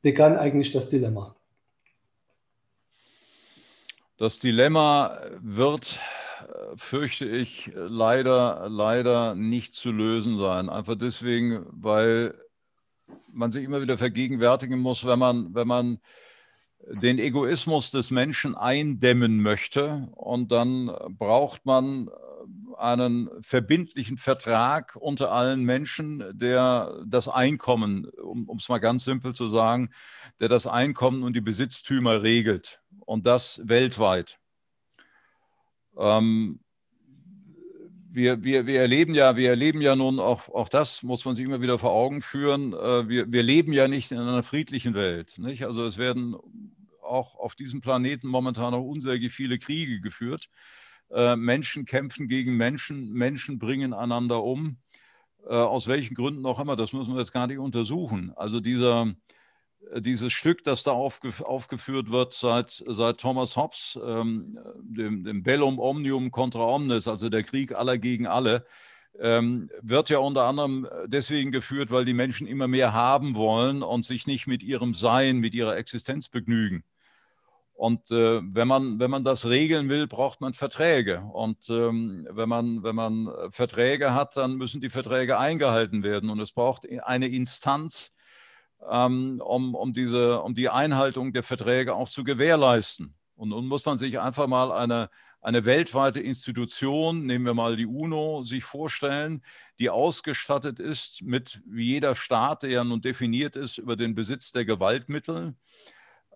[0.00, 1.36] begann eigentlich das Dilemma.
[4.16, 6.00] Das Dilemma wird,
[6.76, 10.70] fürchte ich, leider, leider nicht zu lösen sein.
[10.70, 12.34] Einfach deswegen, weil
[13.32, 15.98] man sich immer wieder vergegenwärtigen muss, wenn man, wenn man
[16.86, 22.10] den Egoismus des Menschen eindämmen möchte und dann braucht man
[22.76, 29.48] einen verbindlichen Vertrag unter allen Menschen, der das Einkommen, um es mal ganz simpel zu
[29.48, 29.90] sagen,
[30.40, 34.38] der das Einkommen und die Besitztümer regelt und das weltweit.
[35.96, 36.60] Ähm,
[38.14, 41.44] wir, wir, wir, erleben ja, wir erleben ja nun auch, auch das, muss man sich
[41.44, 42.72] immer wieder vor Augen führen.
[42.72, 45.36] Äh, wir, wir leben ja nicht in einer friedlichen Welt.
[45.38, 45.64] Nicht?
[45.64, 46.36] Also es werden
[47.02, 50.48] auch auf diesem Planeten momentan noch unsäglich viele Kriege geführt.
[51.10, 54.76] Äh, Menschen kämpfen gegen Menschen, Menschen bringen einander um.
[55.48, 58.32] Äh, aus welchen Gründen auch immer, das müssen wir jetzt gar nicht untersuchen.
[58.36, 59.12] Also dieser,
[59.96, 65.78] dieses Stück, das da aufgef aufgeführt wird seit, seit Thomas Hobbes, ähm, dem, dem, Bellum
[65.78, 68.64] Omnium contra Omnes, also der Krieg aller gegen alle,
[69.20, 74.04] ähm, wird ja unter anderem deswegen geführt, weil die Menschen immer mehr haben wollen und
[74.04, 76.84] sich nicht mit ihrem Sein, mit ihrer Existenz begnügen.
[77.74, 81.22] Und äh, wenn, man, wenn man das regeln will, braucht man Verträge.
[81.32, 86.30] Und ähm, wenn, man, wenn man Verträge hat, dann müssen die Verträge eingehalten werden.
[86.30, 88.12] Und es braucht eine Instanz,
[88.90, 93.14] ähm, um, um, diese, um die Einhaltung der Verträge auch zu gewährleisten.
[93.36, 95.10] Und nun muss man sich einfach mal eine,
[95.40, 99.42] eine weltweite Institution, nehmen wir mal die UNO, sich vorstellen,
[99.78, 104.52] die ausgestattet ist mit, wie jeder Staat, der ja nun definiert ist, über den Besitz
[104.52, 105.54] der Gewaltmittel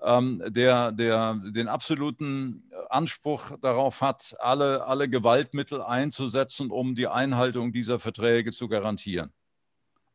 [0.03, 7.73] ähm, der, der den absoluten Anspruch darauf hat, alle, alle Gewaltmittel einzusetzen, um die Einhaltung
[7.73, 9.33] dieser Verträge zu garantieren.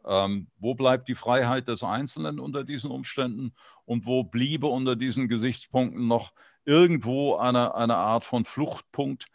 [0.05, 3.53] Ähm, wo bleibt die Freiheit des Einzelnen unter diesen Umständen
[3.85, 6.33] und wo bliebe unter diesen Gesichtspunkten noch
[6.65, 9.25] irgendwo eine, eine Art von Fluchtpunkt,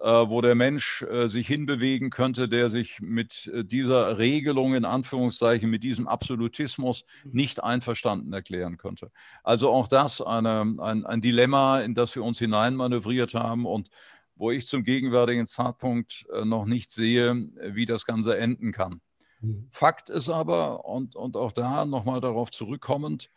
[0.00, 4.84] äh, wo der Mensch äh, sich hinbewegen könnte, der sich mit äh, dieser Regelung in
[4.84, 7.30] Anführungszeichen, mit diesem Absolutismus mhm.
[7.32, 9.10] nicht einverstanden erklären könnte.
[9.42, 13.88] Also auch das eine, ein, ein Dilemma, in das wir uns hineinmanövriert haben und
[14.34, 19.00] wo ich zum gegenwärtigen Zeitpunkt noch nicht sehe, wie das Ganze enden kann.
[19.40, 19.68] Mhm.
[19.72, 23.30] Fakt ist aber, und, und auch da nochmal darauf zurückkommend,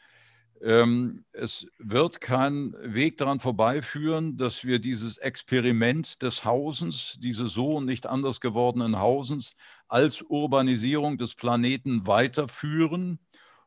[0.62, 7.80] ähm, es wird kein Weg daran vorbeiführen, dass wir dieses Experiment des Hausens, dieses so
[7.80, 9.56] nicht anders gewordenen Hausens,
[9.88, 13.20] als Urbanisierung des Planeten weiterführen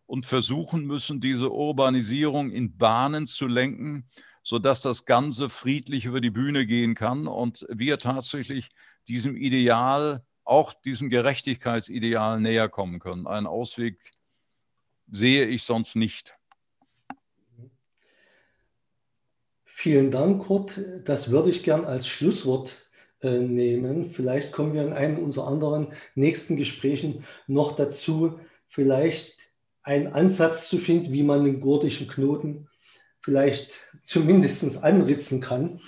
[0.07, 4.09] und versuchen müssen, diese Urbanisierung in Bahnen zu lenken,
[4.43, 8.71] sodass das Ganze friedlich über die Bühne gehen kann und wir tatsächlich
[9.09, 13.27] diesem Ideal auch diesem Gerechtigkeitsideal näher kommen können.
[13.27, 13.99] Einen Ausweg
[15.11, 16.35] sehe ich sonst nicht.
[19.65, 20.81] Vielen Dank, Kurt.
[21.05, 22.91] Das würde ich gern als Schlusswort
[23.21, 24.11] äh, nehmen.
[24.11, 28.39] Vielleicht kommen wir in einem unserer anderen nächsten Gesprächen noch dazu,
[28.69, 29.39] vielleicht
[29.83, 32.69] einen Ansatz zu finden, wie man den gordischen Knoten
[33.21, 35.81] vielleicht zumindest anritzen kann.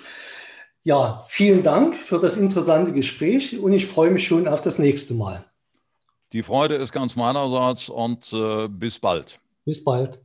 [0.86, 5.14] Ja, vielen Dank für das interessante Gespräch und ich freue mich schon auf das nächste
[5.14, 5.42] Mal.
[6.32, 9.40] Die Freude ist ganz meinerseits und äh, bis bald.
[9.64, 10.23] Bis bald.